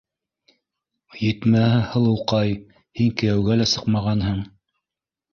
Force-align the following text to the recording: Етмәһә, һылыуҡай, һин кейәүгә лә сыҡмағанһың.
Етмәһә, 1.23 1.75
һылыуҡай, 1.91 2.55
һин 3.01 3.11
кейәүгә 3.23 3.59
лә 3.61 3.67
сыҡмағанһың. 3.73 4.41